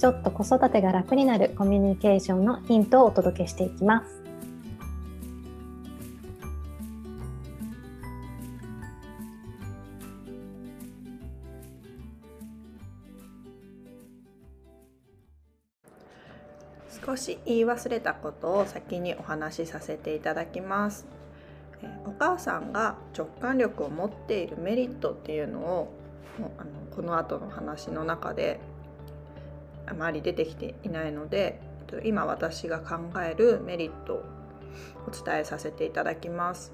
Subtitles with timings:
[0.00, 4.22] ちょっと子育てが楽になるコミュニケーションのヒントをお届けしていきます。
[17.04, 21.04] 少し言い忘れたことを先にお話しさせていただきます。
[22.06, 25.92] お母さんが直感力を持っているメリットっていうのを
[26.58, 28.60] あのこの後の話の中で
[29.90, 31.60] あまり出てきていないので
[32.04, 34.24] 今私が考えるメリットを
[35.08, 36.72] お伝えさせていただきます、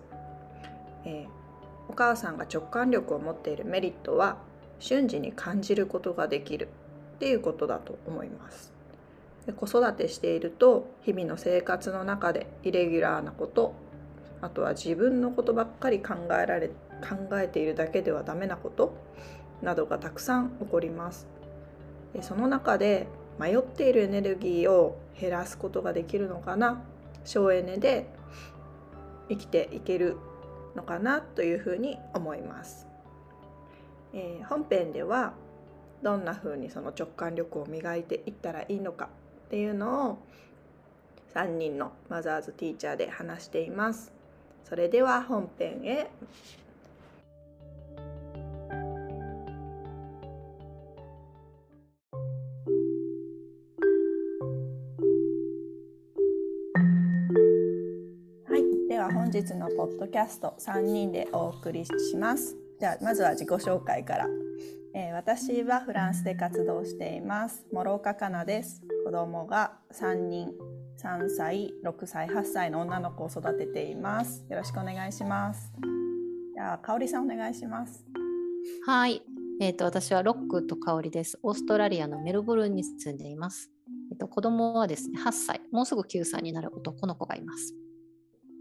[1.06, 4.36] えー、お母さんが直感力を持っているメリットは
[4.78, 6.68] 瞬時に感じることができる
[7.16, 8.74] っていうことだと思います。
[9.46, 13.74] で子育てしていると日々の生活の中でイレギュラーなこと
[14.42, 18.94] あとは自分のことばっかり考えられ考えているだけではダメなこと
[19.62, 21.35] などがたくさん起こります。
[22.22, 23.06] その中で
[23.39, 26.83] 迷っているエネルギーを減らすことができるのかな？
[27.25, 28.09] 省エネで
[29.28, 30.17] 生きていける
[30.75, 32.87] のかなというふうに思います。
[34.14, 35.34] えー、本編では
[36.03, 39.09] どんなふうにその直感力を磨いていったらいいのか
[39.47, 40.19] っていうのを
[41.34, 44.12] 3人のマザーズティーチャーで話しています。
[44.64, 46.11] それでは本編へ
[59.86, 62.56] ポッドキャスト3人でお送りします。
[62.80, 64.26] じゃあまずは自己紹介から。
[64.92, 67.64] えー、私はフランスで活動しています。
[67.70, 68.82] 諸岡かなです。
[69.04, 70.50] 子供が3人、
[71.00, 74.44] 3歳、6歳、8歳の女の子を育てています。
[74.50, 75.72] よろしくお願いします。
[76.52, 78.04] じゃあ香里さんお願いします。
[78.84, 79.22] はい。
[79.60, 81.38] えっ、ー、と私はロックと香りです。
[81.44, 83.70] オーストラリアのメルボルンに住んでいます。
[84.10, 87.72] えっ、と子供はですね8歳、もうすぐ9歳になる男の子がいます。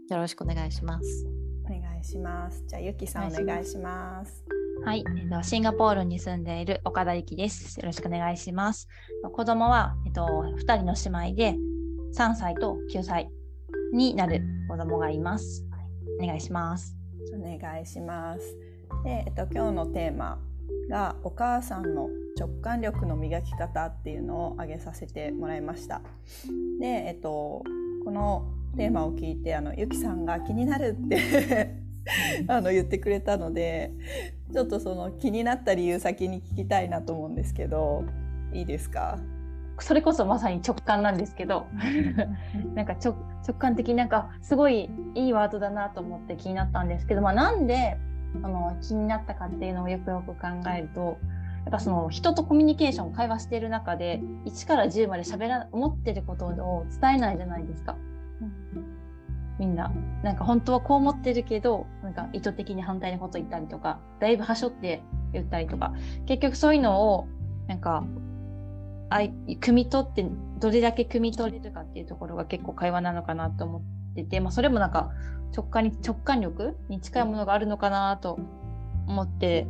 [0.08, 1.26] よろしくお願いします。
[1.64, 2.62] お願いします。
[2.68, 4.44] じゃあゆきさんお願いします。
[4.84, 7.80] はい、えっと、シンガポールに住んでいる岡田ゆきです。
[7.80, 8.86] よろしくお願いします。
[9.32, 11.56] 子供は、えっと、2人の姉妹で
[12.14, 13.28] 3歳と9歳
[13.92, 15.64] になる子供がいます。
[16.22, 16.96] お願いします。
[17.34, 18.56] お願いします。
[19.02, 20.38] で、えっと、今日のテーマ
[20.88, 22.08] がお母さんの
[22.38, 26.00] 直感力の磨き方っていうのを挙げさせてもらいました。
[26.78, 27.64] で、えっと、
[28.04, 31.74] このテーマを聞いてあのゆきさんが気になるって
[32.48, 33.92] あの言ってくれたので
[34.52, 38.04] ちょっとその気になった理由先に聞きたいなと思うんですけど
[38.52, 39.18] いいですか？
[39.78, 41.66] それこそまさに直感なんですけど
[42.74, 43.14] なんか直
[43.58, 47.98] 感的になんかすごいいいワードだなと思って気になったんですけど、まあ、なんで
[48.42, 51.18] あの気になったかっていうのをよくよく考えると
[51.66, 57.96] やっぱその人とコミュニケーション会話している中で1から10まで喋ら思ってることを伝えないじゃないですか。
[59.58, 59.92] みんな
[60.22, 65.02] なんか本当はこう思ってるけどなんか意図的に反対のこと言ったりとかだいぶはしょって
[65.32, 65.92] 言ったりとか。
[66.26, 67.26] 結局そういうのを
[67.66, 68.04] なんか
[69.08, 70.26] あい汲み取って
[70.58, 73.82] どれだけ汲み取れるかっていうところが結構会話なのかなと思っ
[74.14, 75.10] てて、まあ、それもなんか
[75.54, 78.38] 直感に直感力に近いものがあるのかなと
[79.06, 79.66] 思って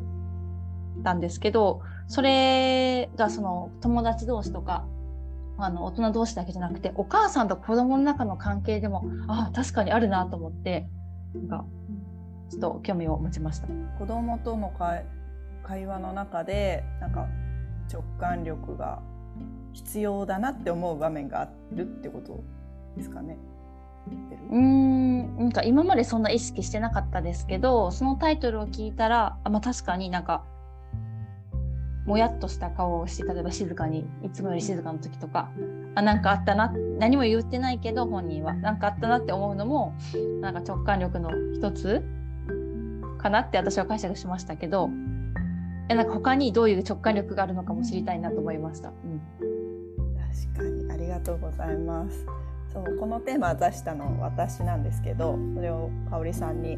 [1.04, 4.87] たんですけどそれがその友達同士とか
[5.59, 10.87] あの大人同士だけじゃなくてお母さんと子供の中の関係でもあ確かにあるなと思って
[11.34, 11.65] なんか
[12.50, 13.66] ちょっと興味を持ちました。
[13.99, 14.72] 子供との
[15.65, 17.27] 会話の中でなんか
[17.93, 19.00] 直感力が
[19.72, 22.42] 必要だなって思う場面があるってこと
[22.97, 23.39] ですかね。
[24.51, 30.45] うんなんか今までそんな意識してなかったですけどそのタイトルを聞いたらあ、まあ、確かになんか
[32.07, 35.51] もやっとした顔をして例えば静かにいつもより静かな時とか
[35.95, 39.95] あなんかあったな何も言ってないけど本人は何かあったなって思うのも
[40.41, 42.05] なんか直感力の一つ
[43.19, 44.89] かなって私は解釈しましたけど
[45.89, 48.89] えなんか他にどういう直感力があるのかも知りたいなと思いました。
[48.89, 49.21] うん、
[50.17, 52.27] 確かにありがとうございます。
[52.73, 56.77] そうこのテーマ出したの私なんですけどそれを香里さんに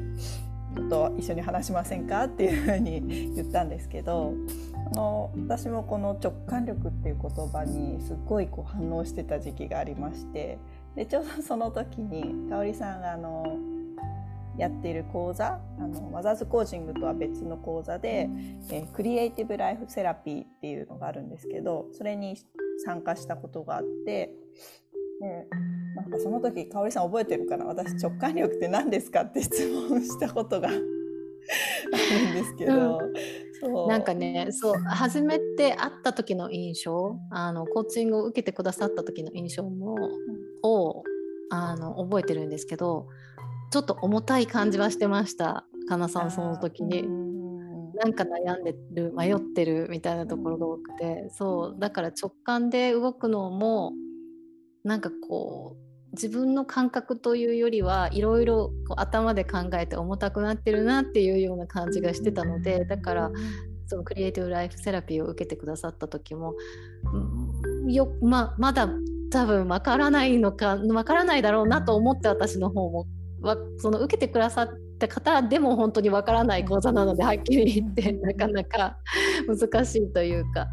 [0.76, 4.34] ちょっと一緒に話しませんかっていうふうに言ったんですけど
[4.94, 10.58] の私もこの直感力っていう言葉にすごいこう反応してた時期がありまして
[10.96, 13.58] でちょうどその時に香織さんがあの
[14.56, 18.28] やっている講座あのマザーズコーチングとは別の講座で、
[18.70, 22.36] えー、クリエイティブ・ライフ・セラピーっていうのがあるんですけどそれに
[22.84, 24.32] 参加したことがあって
[25.20, 25.46] で
[25.96, 27.64] なんかその時香織さん覚えてるかな？
[27.64, 29.22] 私直感力って何ですか？
[29.22, 30.82] って質問したことがあるん
[32.34, 33.14] ですけど、うん、
[33.88, 34.74] なんかねそう。
[34.74, 39.96] 初めて会った時の印象あのコーチングを受けてくださった時の印象も、
[40.62, 41.02] を
[41.50, 43.08] あの覚えてるんですけど
[43.70, 47.28] ちょっと重たい感じはしてましたかなさんその時に。
[48.00, 53.92] なんか悩んでる迷ってるみたいなところが多くてそうだから直感で動くのも
[54.84, 63.30] なんかこう自分の感覚というよりはいろいろ頭で考えて重たくなってるなっていうような感じがしてたのでだから
[63.86, 66.54] そのクリエイティブライフセラピーを受けてくださった時も
[67.86, 68.88] よ、ままだ
[69.30, 73.06] 多分わからないのかわからないだろうなと思って私の方も
[73.40, 74.68] わその受けてくださっ
[74.98, 78.96] た方でも本当にわからない講座なのではっきり言ってなかなか
[79.46, 80.66] 難しいというか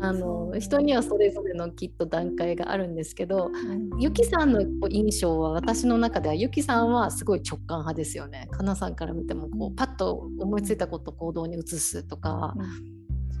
[0.00, 8.48] あの人にはそれぞれのきっと段階があるんですけど、うん、ゆきさんの印象は私の中ではゆきさんはすごい直感派ですよね。
[8.50, 12.54] かなさんから見てもこうパッと思いついたことを行動に移すとか。
[12.56, 12.94] うん。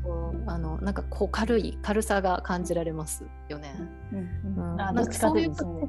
[0.04, 3.74] そうあのなんかこう軽い軽さが感じられますよね。
[4.12, 4.76] うん。
[4.76, 5.88] なんかそういう方、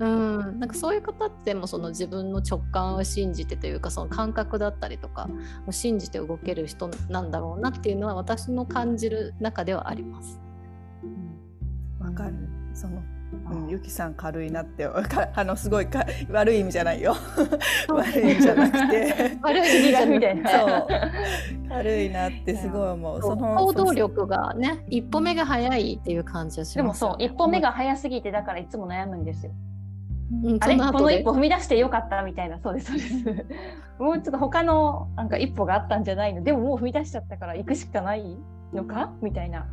[0.00, 5.28] うん、なんかそういう方ってもその自分の直感を信じてというかその感覚だったりとか
[5.66, 10.40] を信じて動ける人なんだろうなっていうのは私の感じる中ではあります。
[11.98, 12.34] わ、うん、かる。
[12.74, 13.02] その
[13.50, 14.86] うん、ゆきさん軽いなって
[15.34, 17.14] あのすごいか悪い意味じゃないよ。
[17.88, 19.38] 悪い意味じゃなくて。
[19.42, 20.86] 悪い意味じゃみたいなそう。
[21.68, 23.22] 軽いなってすごい思う。
[23.22, 29.52] その行動力がね一歩目が早いっていう感じはします、でもそう一歩目が早すぎてだからいつも悩むんですよ、
[30.30, 30.76] うん、あれ？
[30.76, 33.46] この一歩踏み出してよかったみたいなそうですそうです。
[33.98, 36.42] もうちょっと他のなんか一歩があったんじゃないの？
[36.42, 38.36] でももう踏み出しちゃったから行くしかない
[38.72, 39.12] のか？
[39.22, 39.66] みたいな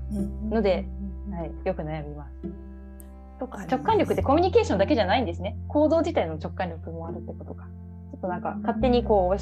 [0.50, 0.88] ので、
[1.31, 2.31] はい、よく悩みます。
[3.40, 5.57] とか直感力ってコミュニケーションだけじゃないんですね。
[5.68, 7.66] 行動自体の直感力もあるってことか
[8.12, 9.40] ちょっとなんか勝手にこう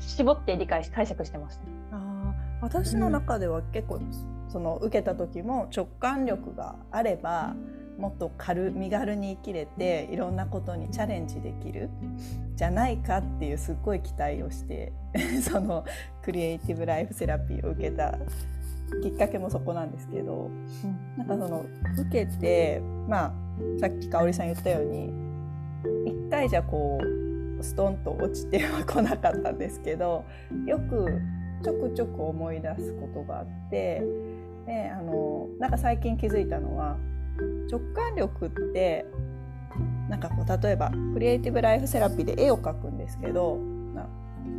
[0.00, 1.62] 絞って理解し解釈してました、
[1.92, 4.00] あ私の中では結構、
[4.48, 7.54] その受けた時も直感力があれば
[7.98, 11.90] もっと軽身軽に生きれていろんなことにチャレンジできる
[12.56, 14.92] じゃないかっていうすっごい期待をして
[15.42, 15.84] その
[16.22, 18.18] クリエイティブライフセラピーを受けた
[19.02, 20.68] きっかけもそこなんですけど、うん、
[21.16, 21.64] なんかその
[21.98, 23.32] 受けてまあ
[23.80, 25.12] さっき香織さん言ったように
[26.06, 30.24] 一回じゃこうストンと落ちては来なかったんですけど
[30.66, 31.20] よく
[31.62, 34.02] ちょくちょく思い出すことがあって
[34.66, 36.96] であのなんか最近気づいたのは
[37.70, 39.06] 直感力って
[40.08, 43.58] なんかこう例えばクリエイティブライフセラピーで絵を描くんですけど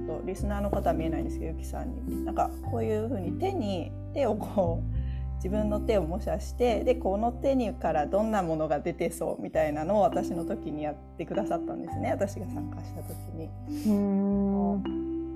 [0.06, 2.26] とリスナーの方は見えないんですけどゆきさんに。
[2.26, 12.12] なんかこういうふうに手に手をこう自分の手を模写してでこの手にからどんなものが出てそうみたいなのを私の時にやってくださったんですね。
[12.12, 13.50] 私が参加した時に。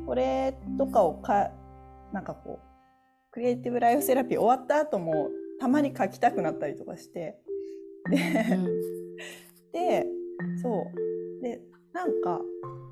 [0.06, 1.52] これとかをか
[2.14, 7.38] なんかこうクリエイティブライフセラピー終わった後もたまに書きたくなったりとかして。
[8.10, 8.58] で
[9.74, 10.06] で
[10.62, 10.92] そ
[11.40, 11.44] う。
[11.44, 11.62] で
[11.94, 12.42] なんか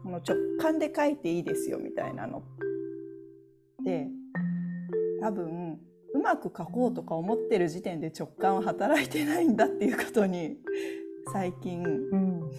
[0.04, 2.44] この直感で書いていいですよみたいなの。
[3.84, 4.08] で
[5.22, 5.80] 多分
[6.13, 10.58] うまく書こうとか思ってる時点で直感は働いてないんだっていうことに
[11.34, 12.51] 最近、うん、うん、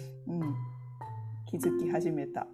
[1.49, 2.47] 気づき始めた。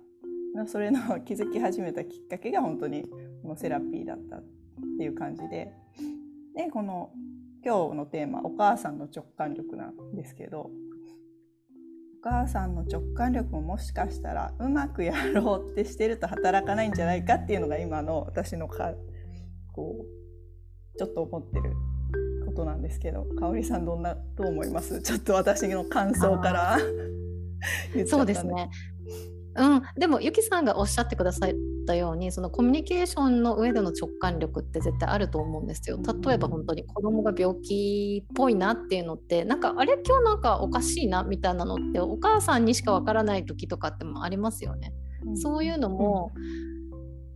[0.67, 3.03] それの 気づき始めたきっかけが本当に
[3.41, 4.43] このセラピーだったっ
[4.97, 5.73] ていう感じで。
[6.55, 7.11] でこの
[7.65, 10.69] 今日のテーマ「お母さんの直感力」なんですけど
[12.21, 18.93] 母さんの直感力ももしかしたらうまくやろうってしてると働かないんじゃないかっていうのが今の私のか
[19.73, 21.73] こうちょっと思ってる
[22.45, 25.01] ことなんですけど香織さんどんなどう思います？
[25.01, 26.77] ちょっと私の感想から
[28.07, 28.69] そうですね
[29.55, 31.49] うん、でもゆきさんがおっしゃってくださっ
[31.85, 35.99] たようにそのコミュニケーションの上での直感力って絶対あると思うんですよ。
[36.23, 44.93] 例えば本当に子供が病気っぽいなっていうのってなんかあれ今日なんかおかしいなみたいなのってお母さんにしかわからない時とかってもありますよね。
[45.35, 46.31] そういうのも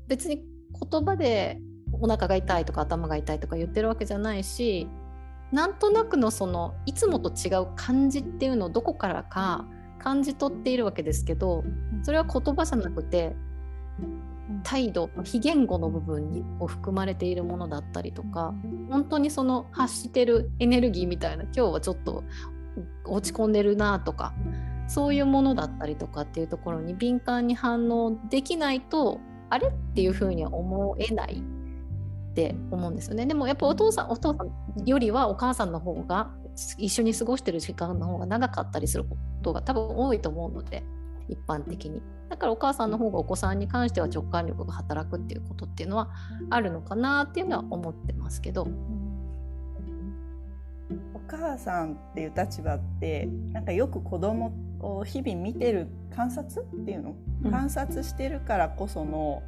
[0.07, 0.43] 別に
[0.91, 4.87] 言葉でお腹が痛いとか頭が痛いとか言ってるわけじゃないし
[5.51, 9.65] なんとなくのそのいつもと違う感じっていうのをどこからか
[9.97, 11.63] 感じ取っているわけですけど
[12.03, 13.35] それは言葉じゃなくて
[14.63, 18.53] 態度非言語の部分にを含まれているものだったりとか
[18.89, 22.23] 本当にその発してるエネルギーみたいな今日はちょっと
[23.05, 24.33] 落ち込んでるなとか
[24.87, 31.43] そういうものだったりとかっていうところに敏感に反応できないとあれっていうふうには思えない
[32.31, 33.25] って思うんですよね。
[33.25, 36.31] でもやっぱお父さんお父さんよりはお母さんの方が
[36.77, 40.83] 一緒に過ごしてる時間の方が長かったりすることが多分多いと思うので
[41.29, 42.01] 一般的に。
[42.29, 46.09] だからお母さんの方がお子さんに関しては直感力が働くっていうことっていうのは
[46.49, 48.67] あるのかなっていうのは思ってますけど。
[51.13, 59.43] お母さんっていう立場ってなんかよく子供を日々見てる観察っていうの、うん、観察してるからこその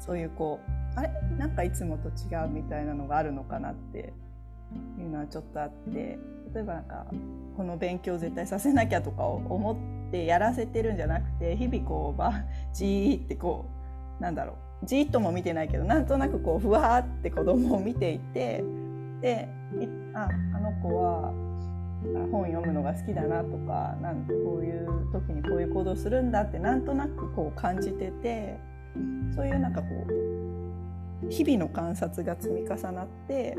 [0.00, 1.10] そういうこうあれ？
[1.38, 4.12] なんかいつもと違うみたいなのがあるのかなって
[4.98, 6.18] いうのはちょっとあって
[6.54, 7.06] 例えばなんか
[7.56, 9.74] この勉強絶対させなきゃとかを思
[10.08, 12.32] ってやらせてるんじゃなくて日々こうば
[12.72, 13.66] じーってこ
[14.18, 18.64] うなんだろうじっとも見てないけどなんとなくこうふわって子供を見ていて
[19.20, 19.48] で
[20.14, 21.32] ああの子は
[22.30, 28.58] 本読むのが好きだなとかなんこういう時にこういう行動するんだってなんとなくこう感じてて
[29.34, 30.61] そういうなんかこう
[31.28, 33.56] 日々の観察が積み重なって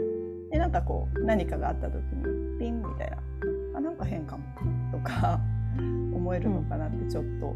[0.51, 3.17] でなんかこう何かがあった時にピンみたいな
[3.75, 4.43] あなんか変かも
[4.91, 5.39] とか
[6.13, 7.55] 思えるのかなってちょっと。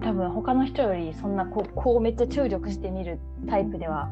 [0.00, 4.10] 多分他の人よりそんなこうこうめっちゃ注力してみるタイプでは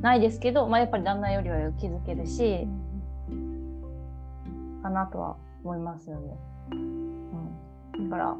[0.00, 2.68] ないですけど、まあ、やっぱり旦那よりは気づけるし、
[4.80, 6.36] かなとは思いますよね。
[6.70, 8.36] うん、だから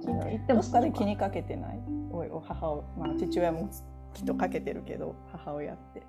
[0.47, 1.81] でもかで気にかけてない？
[2.13, 3.69] おいお母を、まあ、父親も
[4.15, 6.03] きっとかけてるけど母親って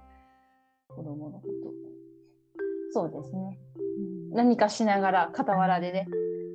[0.90, 1.74] 子供のこと。
[2.92, 3.60] そうですね。
[4.30, 6.08] うん、何かしながら傍らでね。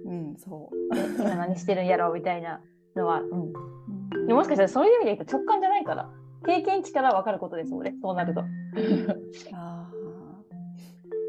[0.06, 0.96] うん、そう。
[1.18, 2.10] 今何してるんやろ？
[2.10, 2.60] うみたいな
[2.96, 4.26] のは、うん。
[4.26, 6.10] でもしかしたらそういう意味で言うと直感じゃないから、
[6.44, 8.42] 経験値から分かることですもんね、そうなると。
[9.54, 9.90] あ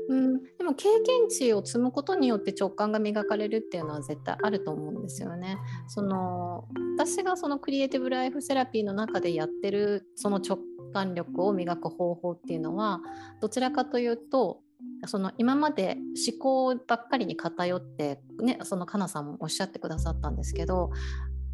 [0.07, 5.57] うん、でも経験値を積むことによって直感が磨かれるっていうのは絶対あると思うんですよね。
[5.87, 10.59] その私がそのクリエイティブライフセラピーの中でやってるその直
[10.95, 13.01] 感力を磨く方法っていうのは
[13.41, 14.61] どちらかというと
[15.07, 15.97] その今まで
[16.27, 20.91] 思考ばっかりに偏って、ね、そのかなさんもおっしゃってくださったんですけど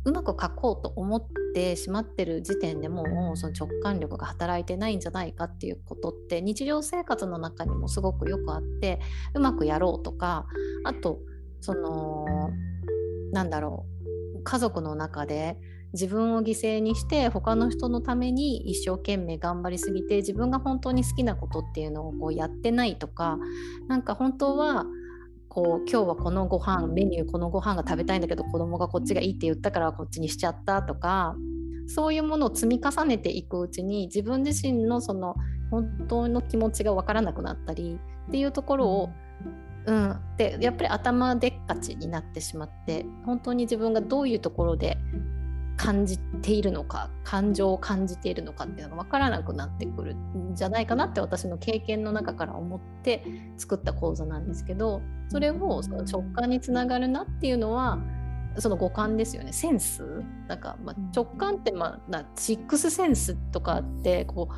[0.06, 9.00] うまく書こうと思ってしまってる時点でもうその直感力が働いてないんじゃないかっていうことって日常生活の中にもすごくよくあって
[9.34, 10.46] うまくやろうとか
[10.84, 11.20] あと
[11.62, 12.52] その
[13.32, 13.86] なんだろ
[14.38, 15.58] う家族の中で
[15.94, 23.38] 自分を犠牲にして他の人のために一生懸命頑張りすぎて自分が本当に好きなことっていうのをこうやってないとか
[23.88, 24.86] なんか本当は
[25.50, 31.36] こう今日はこのご飯メニューこのご飯が食べたいんだけど子供がこっちがいいって言ったからこっちにしちゃったとか
[31.88, 35.36] そういうものを積み重ねていくうちに自分自身のその
[35.70, 39.10] 本当の気持ちが分からなくなったりっていうところを、
[39.88, 44.98] うん、でやっぱり頭でっかちになってしまって本当に自分がどういうところで
[45.78, 53.24] 感じているのか感情を感じているのかっていうのが分からなくなってくるんじゃないかなって私の経験の中から思って
[53.58, 58.00] 作った講座なんですけどそれをその直感につながるなっていうのは
[58.58, 59.54] その五感ですよね。
[59.54, 60.04] センス。
[60.50, 64.50] なんか、まあ、直感って、まあ、なシックスセンスとかってこ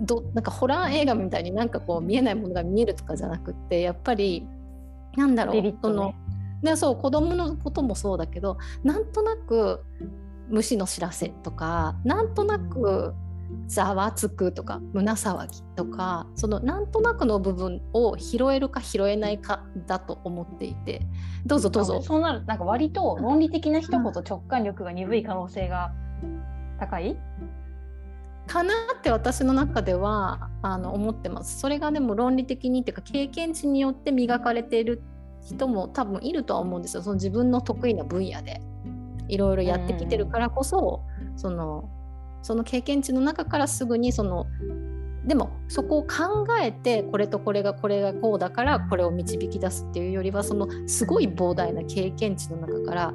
[0.00, 4.46] うどなんかホラー映画みたいになんかこう見えないものが見えるとかじゃなくってやっぱり
[5.16, 6.14] なんだろう、ね、その
[6.62, 9.84] でそう子供のこともそうだけどなんとなく
[10.48, 13.14] 虫の知らせとかなんとなく
[13.68, 21.02] ざわつくとか胸騒ぎとかそのなんとなくの部分を拾えるか拾えないかだと思っていて
[21.44, 22.02] どうぞどうぞ。
[22.02, 25.92] そうなるなんか割と論理的な人ほど直感力が鈍い可能性が
[26.78, 27.16] 高い、
[28.46, 31.58] かなって私の中ではあの思ってます。
[31.58, 35.02] それがでも論理的にっていうか経験値によって磨かれている
[35.42, 37.02] 人も多分いるとは思うんですよ。
[37.02, 38.60] その自分の得意な分野で。
[39.28, 41.02] いろいろやってきてるからこそ、
[41.32, 41.90] うん、その
[42.42, 44.46] その経験値の中からすぐにその
[45.26, 53.14] でもそこを考えてこれとこれがこれがこうだからこれを導き出すっていうよりはそのすごい膨大な経験値の中から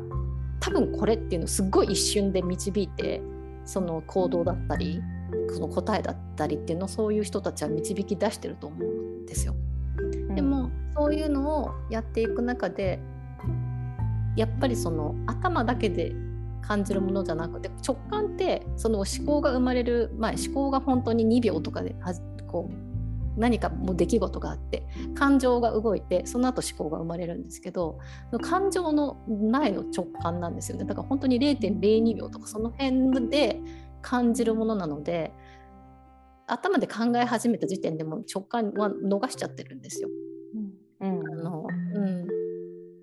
[0.59, 3.21] 多分これっていうのをすっごい一瞬で導いて
[3.63, 5.01] その行動だったり
[5.53, 9.55] その答えだったりっていうのをそういう人たちは導き出してると思うんですよ。
[10.35, 12.99] でもそういうのをやっていく中で
[14.35, 16.13] やっぱりその頭だけで
[16.61, 21.95] 感じるものじゃなくて直感ってその思考が生まれる前思考が本当に2秒とかで
[22.47, 24.85] こう何かもう出来事があって
[25.15, 27.97] 感情が動いてその後思考が生まれるんですけど
[28.41, 29.17] 感情の
[29.51, 33.59] 前の直感なんですよねだから本当に0.02秒とかその辺で
[34.01, 35.33] 感じるものなので
[36.47, 40.09] 頭で考え始めた時点でも直感は逃しちゃってるんですよ。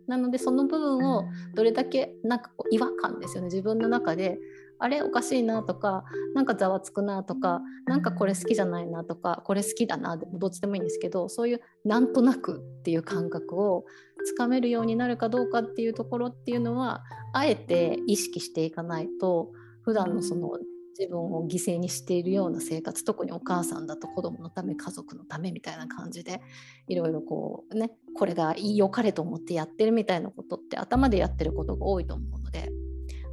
[0.08, 1.24] なのでその部分を
[1.54, 3.46] どれだけなんかこう違和感ですよね。
[3.46, 4.38] 自分の中で
[4.80, 13.84] あれおかしいなとかなんかざわつくなとかなんかこれ好きじゃないなとかこれ好きだなでもどっちでもいいんですけどそういうなんとなくっていう感覚を
[14.24, 19.50] つかめるようになるかどうかっていうところっていうのはあえて意識していかないと
[19.82, 20.58] 普段のその
[20.98, 26.40] 自分を犠牲にしているような生活特にお母さんだと子供のため家族のためみたいな感じで
[26.88, 32.70] いろいろこうねこれが良かれと思ってやってるみたいなことって頭でやってることが多いと思うので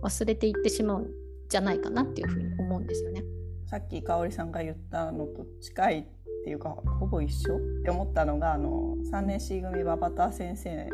[0.03, 1.07] 忘れていってしまうん
[1.49, 3.23] じゃないかなっていうふうに思うんですよね。
[3.65, 6.05] さっき香織さんが言ったのと近いっ
[6.43, 10.87] ていうかほぼ一緒って思ったのがあの3年 C 組ババタ先生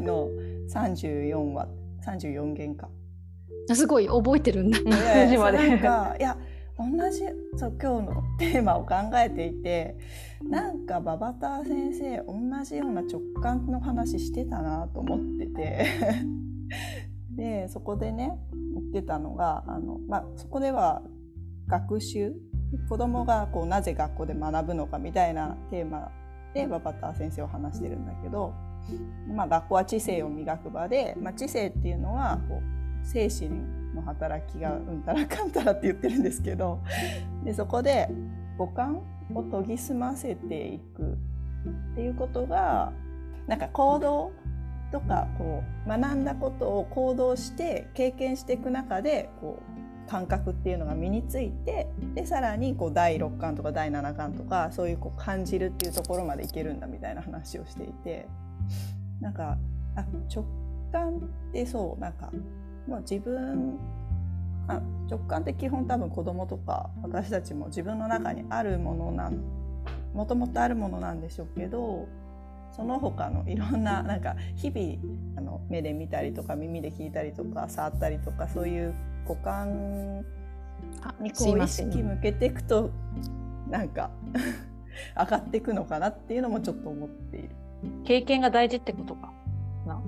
[0.00, 0.28] の
[0.68, 1.68] 34話
[2.06, 2.90] 34弦か
[3.72, 4.78] すごい覚えてるんだ。
[4.78, 6.38] いやいや なんかいや
[6.76, 7.20] 同じ
[7.56, 9.96] そう今日のテーマを考えていて
[10.42, 15.86] なんかババター先生同じような直感の話してたなと思ってて。
[17.36, 18.38] でそこでね
[18.74, 21.02] 言ってたのがあの、まあ、そこでは
[21.66, 22.32] 学習
[22.88, 26.10] 子供がこうなぜ学校で学ぶのかみたいなテーマ
[26.54, 28.54] でババター先生を話してるんだけど、
[29.34, 32.60] まあ、学校は知性を磨く場で、まあ、知性っていうのはこ
[33.02, 33.50] う精神
[34.04, 36.80] 働きがうんたらかんたらって言ってるんですけど
[37.44, 38.08] でそこで
[38.58, 39.02] 五感
[39.34, 41.02] を研ぎ澄ませていく
[41.92, 42.92] っていうことが
[43.46, 44.32] なんか行動
[44.92, 49.60] とかこう学んだことを行動して経験していく中でこ
[50.06, 58.28] う感覚っていうのが身についてでさらにこう第6巻とか第7巻とかそういうこう感じるっていうところまでいけるんだみたいな話をしていて
[59.20, 59.56] なんか
[59.96, 60.44] あ直
[60.92, 62.30] 感ってそうなんか
[62.86, 63.78] もう自分
[64.68, 69.38] あ直感って基本多分子供とか私たちも自分の中にあるものなん
[70.14, 72.08] もともとあるものなんでしょうけど
[72.72, 78.94] その他のいろんななんか日々あの目で見たりとか耳で聞いたりとか触ったりとかそういう
[79.26, 80.24] 五感
[81.20, 82.90] にこう意識向けていくと
[83.68, 84.10] なんか
[85.16, 87.50] 上がっていくのかなっていうのもちょっと思っている。
[88.04, 89.32] 経験が大事ってことか
[89.86, 90.00] な。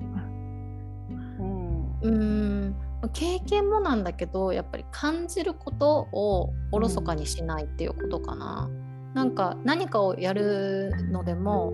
[2.03, 2.75] うん
[3.09, 8.69] 経験もなんだけどやっぱり感じることをおろそかにしないっていうことかな。
[8.69, 11.73] うん、なんか何かをやるのでも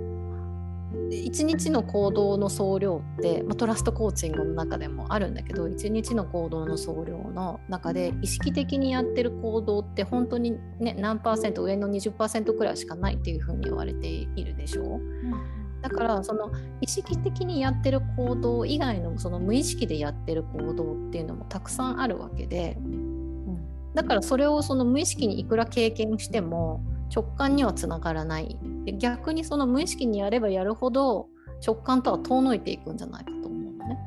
[1.11, 14.83] 1日の行動の総量って、まあ、トラストコーチングの中でもあるんだけど1日の行動の総量の中で意識的にやってる行動って本当に、ね、何パーセント上の20%くらいしかないっていうふうに言われているでしょ？
[14.83, 14.87] う。
[14.87, 26.81] うんだからその意識的にやってる行動以外のその無意識でやってる行動っていうのもたくさんあるわけで、うん、だからそれをその無意識にいくら経験しても
[27.15, 28.59] 直感にはつながらない。
[28.85, 31.29] で逆にその無意識にやればやるほど
[31.65, 33.99] 直感とは遠のいていくんじゃないかと思うのね。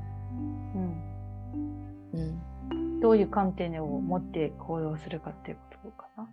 [2.14, 2.20] うん。
[2.20, 2.22] う
[2.74, 6.30] ん、どういう観点を持って行動するかっていうことかな。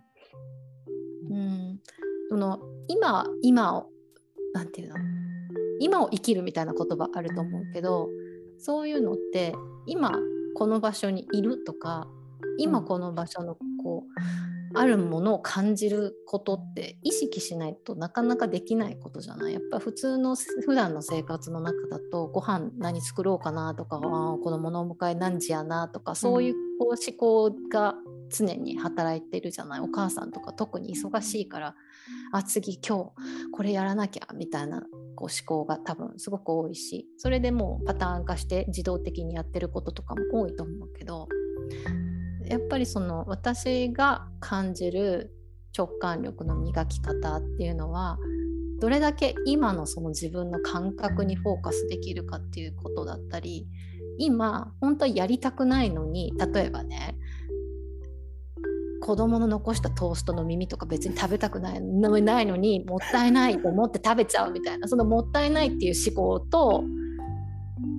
[1.29, 1.79] うん、
[2.29, 3.89] その今今を
[4.53, 4.95] なんていうの？
[5.79, 8.09] 今を生きるみたいな言葉あると思うけど
[8.57, 9.53] そういうのって
[9.85, 10.19] 今
[10.55, 12.07] この場所にいるとか
[12.57, 19.53] 今この場所のこうあるものを感じることって意識しないとなかなかできないことじゃない？
[19.53, 27.93] やっぱ普通の普段の生活の中だとご飯何作ろうかなとか子供のお迎え何時やなとかそういうこう思考が
[28.29, 29.79] 常に働いてるじゃない？
[29.79, 31.75] お母さんとか特に忙しいから
[32.31, 34.83] あ次今日これやらなきゃみたいな
[35.15, 41.27] こう思考が多分すごく多いしそれでもうパターン化して自動的にやってることとかも多いと思うけど
[42.45, 45.33] やっぱりその私が感じる
[45.75, 48.17] 直感力の磨き方っていうのは
[48.79, 53.65] どれだけ今のその自分の感覚にフォーカスできるかっていうことだったり
[54.17, 57.15] 今本当はやりたくないのに例えばね
[59.03, 66.85] 子供の残したトーストの耳とか別に食べたくないないのにもったいないと思って食べちゃうみたいなそのもったいないっていう思考と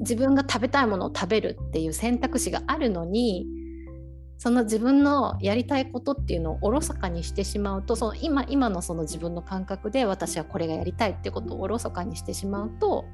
[0.00, 3.46] 自分が食べたいものを食べるっていう選択肢があるのに
[4.38, 13.04] その自分のやりたいことっていうのをおろそかにしてしまうとその今今のその自分の感覚で私はこれがやりたいってことをおろそかにしてしまうと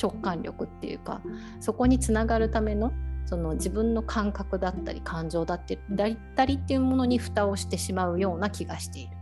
[0.00, 1.22] 直感力っていうか
[1.60, 2.92] そこにつながるための
[3.28, 5.60] その自分の感覚だったり感情だっ
[6.34, 9.16] たりっていうものに蓋をしてしまうような気がしている。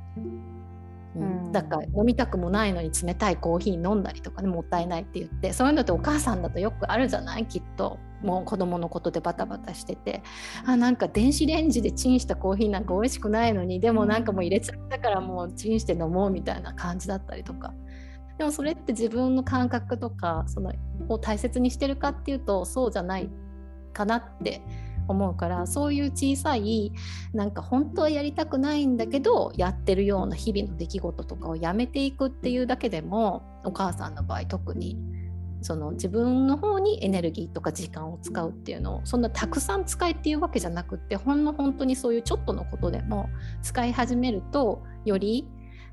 [1.16, 7.98] うん、だから飲みたくもないのに冷たいコーヒー飲んだりとかねもったいないって言ってそういうのってお母さんだとよくあるじゃないきっと。
[8.22, 10.22] もう子供のことでバタバタしてて。
[10.64, 17.74] あなんか電子レンジでチンしたコーヒーなんか美味しくないのにでもなんかもう入れちゃったからもうチンして飲もうみたいな感じだったりとか。
[18.38, 20.72] でもそれって自分の感覚とかその
[21.08, 23.30] を大切にしてるかっていうとそうじゃない
[23.96, 24.60] かなって
[25.08, 26.92] 思うからそういう小さい
[27.32, 34.98] なんか本当はやりたくないんだけどやってるような日々の出来事とかをやめていくっていうだけでもお母さんの場合特に
[35.62, 43.28] その自分の方にエネルギーとか時間を使うっていうのをそんなたくさん使えっていうわけじゃなくってほんの本当にそういうちょっとのことでも
[43.62, 45.48] 使い始めるとより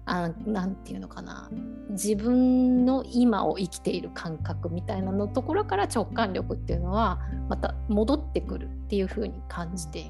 [0.06, 1.50] 何て言うのかな。
[1.90, 10.04] 自分の今を生きている感覚みたいなのところから直感力っていうのはまた戻ってくるっていうふうに感じてい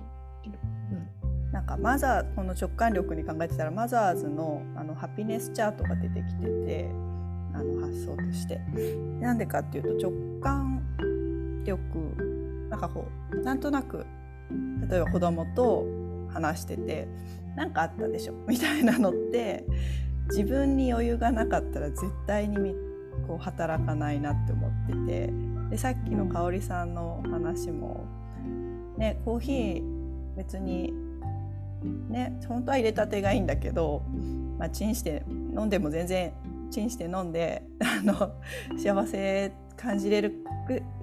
[0.50, 0.60] る。
[1.44, 6.90] うん、なんかマザーこの直感力に考えてたらマザーズのあのハピネスチャートが出てきてて
[7.54, 8.60] あの発想として。
[9.20, 10.82] なんでかっていうと直感
[11.66, 14.06] 力なんかこうなんとなく
[14.90, 15.86] 例えば子供と
[16.34, 17.08] 話してて
[17.56, 18.34] 何かあったでしょ？
[18.48, 19.66] みたいなのって
[20.30, 22.76] 自分に余裕がなかったら絶対に
[23.28, 24.94] こう働かないなって思って
[25.28, 25.34] て
[25.70, 28.06] でさっきの香織さんの話も、
[28.98, 29.84] ね、コーヒー
[30.36, 30.94] 別に
[32.10, 34.04] ね本当は入れたてがいいんだけど、
[34.58, 36.32] まあ、チンして飲んでも全然
[36.72, 38.34] チンして飲んであの
[38.78, 40.44] 幸せ感じれる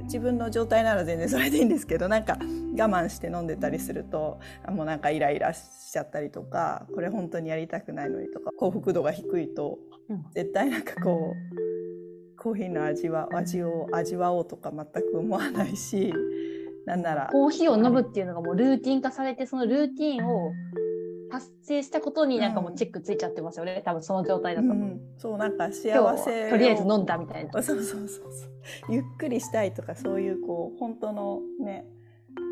[0.02, 9.78] 自分の状態なら全然それでいいんですけどなんか我慢して飲んでたりするともうなんかイライラしちゃったりとかこれ本当にやりたくないのにとか幸福度が低いと
[10.34, 16.12] 絶対なんかこうコーヒーの味は味を味わおうとか全く思わないし
[16.86, 20.52] なんならコーヒーを飲むっていうのがもうルーティン化されてそのルーティンを
[21.30, 27.52] 達成したことになんかもうチェックついちゃってますよね、うん、多分その状態だと、うん、そうなんか幸せとりあえず飲んだみたいな。
[27.52, 28.28] そうそうそうそう。
[28.88, 31.86] ゆっくりしたいとかそういうこう本当のね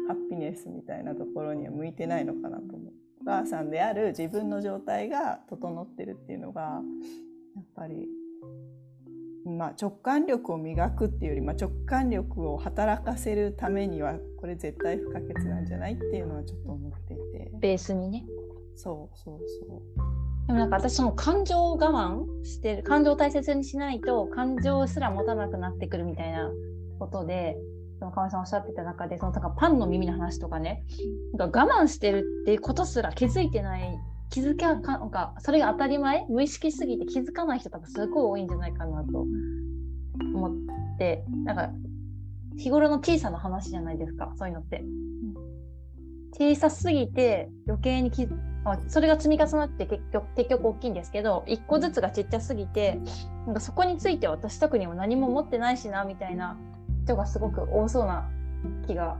[0.09, 2.93] ハッピネスみたいなところには向いてないのかなと思う。
[3.23, 6.81] お母さんである自分の状態が整ってるっていうのが
[7.57, 8.09] やっぱり
[9.49, 17.51] まあ、直感力を磨くっていうより、まあ、直感力を働かせるためにはこれ絶対不可欠なんじゃないっていうのはちょっと思っていて。
[17.55, 18.25] ベースにね
[18.79, 19.38] そうそう
[19.69, 26.49] そうでもなんか私その感情を我慢してる感情を大切にしないと感情すら持たなくなってくるみたいな
[27.01, 27.57] ことで
[27.99, 30.85] そのさんおっしゃってた中でそのなんかパンの耳の話とかね
[31.35, 33.99] なんか我慢してるっていうことすら気づいてない
[34.31, 39.27] 気づかかなんかそれが当たり前無意識すぎて気づかない人多分すごい多いんじゃないかなと
[40.21, 41.71] 思ってなんか
[42.57, 44.85] 日頃の小さな話じゃないですかそういうのって。
[46.38, 48.29] 小さすぎて余計に気
[48.88, 53.01] それが積み重なって結局結局大きいんですけど1個ずつがちっちゃすぎて
[53.47, 56.59] なんかそこについて私特にも何も持ってないしなみたいな
[57.05, 58.29] 人がすごく多そうな
[58.87, 59.16] 気が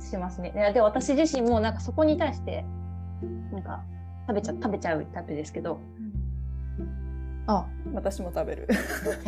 [0.00, 0.52] しますね。
[0.74, 2.64] で私自身もなんかそこに対して
[3.52, 3.82] なんか
[4.26, 5.80] 食べちゃ食べちゃうタイプですけど、
[7.48, 7.66] あ。
[7.94, 8.68] 私も食べる。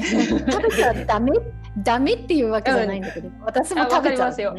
[0.50, 1.32] 食べちゃダメ？
[1.78, 4.54] ダメっていうわけじゃないんだけど、うん、私も食べちゃう、ね、よ。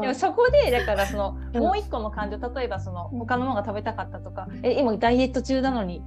[0.00, 6.02] でもそこでだからそのもう一個の感情例えばその他のものが食べたかったとか、え今ダイエット中なのに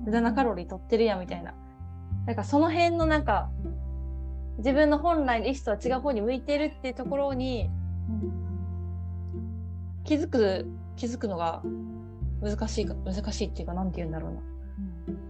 [0.00, 1.54] 無駄なカロリー取ってるやみたいな。
[2.26, 3.50] だからその辺のなんか
[4.58, 7.70] 自分の本来の意思とは違う方に向いてるっていうところに
[10.04, 11.62] 気づく気づくのが
[12.42, 14.55] 難しいか難しいっていうか何て言うんだろうな。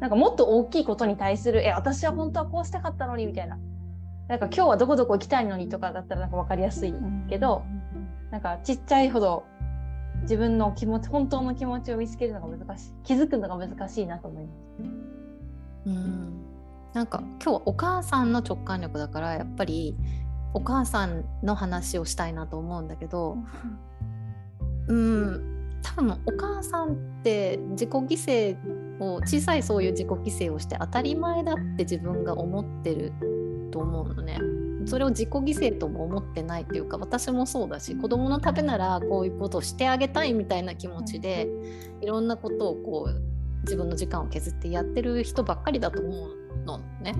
[0.01, 3.59] なんかもっと大きいことに対する、え、私は本当はこうしたかったのにみたいな。
[4.29, 6.95] なんか今日はどこどこ行きたいのにとかだったらなんか分かりやすい
[7.29, 7.65] けど、
[8.31, 9.45] なんかちっちゃいほど
[10.23, 12.93] 自分の気持ち、本当の気持ちを見つけるのが難しい。
[13.05, 14.67] 気づくのが難しいなと思います。
[15.87, 16.43] うん
[16.93, 19.95] なんか今日はお母さんの直感力だからやっぱり
[20.55, 23.37] お母さんの話をしたいなと思うんだけど、
[24.89, 28.57] うん、多分お母さんって自己犠牲
[29.01, 33.13] を小さいそういう自己犠牲をして当たり前だって自分が思ってる
[33.71, 34.39] と思うのね。
[34.87, 41.49] それを自己犠牲とも思ってないというか私もそうだし子供のためならこういうことをしてあげたいみたいな気持ちで
[42.01, 43.21] いろんなことをこう
[43.63, 47.15] 自分の時間を削ってやってる人ばっかりだと思うのね。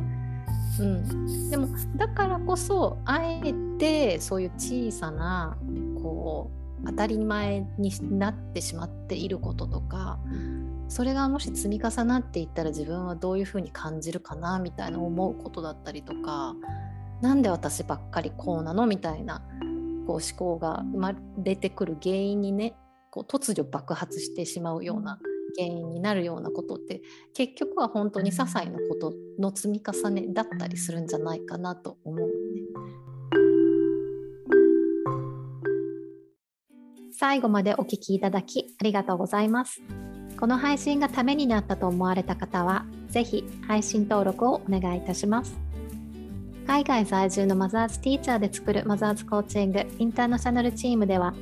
[0.79, 5.57] うん、でもだからこそあえてそういう小さな
[6.01, 6.51] こ
[6.83, 10.19] う当たり前になってしまっていることとか
[10.89, 16.55] それがもし積み重なっていったら自分はどういうふうに感じるかなみたいな思うことだったりとか
[17.21, 19.43] 何で私ばっかりこうなのみたいな
[20.07, 22.77] こう思考が生まれてくる原因にね
[23.11, 25.19] こう突如爆発してしまうような
[25.57, 27.03] 原因になるようなことって
[27.35, 32.33] 結局は本当に些細なことの積み重ねだったりするんじゃないかなと思うね。
[37.19, 39.81] 最後までお聞きいただきありがとうございます。
[40.39, 45.59] この配信がためになったと思われた方は、ぜひ配信登録をお願いいたします。
[46.67, 51.35] 海外在住のマザーズティーチャーで作るマザーズコーチングインターナショナルチームでは、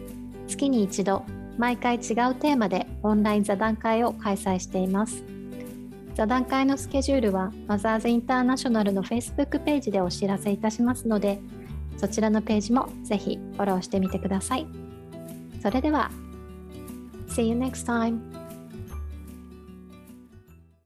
[0.46, 1.24] 月に一度、
[1.56, 5.24] 毎回違うテーマでオンライン座談会を開催しています。
[6.14, 11.40] 座談会のスケジュールはマザーズインターナショナルの Facebook ページでお知らせいたしますので、
[11.96, 14.66] そちらのページもぜひフォローしてみてください。
[15.60, 16.10] それでは、
[17.28, 18.33] See you next time!